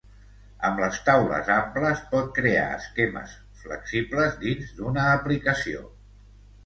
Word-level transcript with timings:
Amb 0.69 0.79
les 0.83 0.95
taules 1.09 1.51
amples, 1.55 2.01
pot 2.15 2.31
crear 2.37 2.63
esquemes 2.79 3.35
flexibles 3.63 4.43
dins 4.47 4.73
d'una 4.81 5.05
aplicació. 5.19 5.85